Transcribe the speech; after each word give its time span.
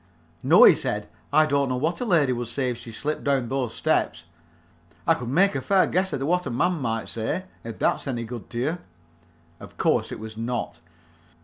"No," 0.41 0.63
he 0.63 0.73
said, 0.73 1.07
"I 1.31 1.45
don't 1.45 1.69
know 1.69 1.75
what 1.75 2.01
a 2.01 2.05
lady 2.05 2.33
would 2.33 2.47
say 2.47 2.71
if 2.71 2.79
she 2.79 2.91
slipped 2.91 3.23
down 3.23 3.49
those 3.49 3.75
steps. 3.75 4.23
I 5.05 5.13
could 5.13 5.27
make 5.29 5.53
a 5.53 5.61
fair 5.61 5.85
guess 5.85 6.11
at 6.11 6.23
what 6.23 6.47
a 6.47 6.49
man 6.49 6.81
would 6.81 7.07
say, 7.07 7.43
if 7.63 7.77
that's 7.77 8.07
any 8.07 8.23
good 8.23 8.49
to 8.49 8.57
you." 8.57 8.77
Of 9.59 9.77
course 9.77 10.11
it 10.11 10.17
was 10.17 10.35
not. 10.35 10.79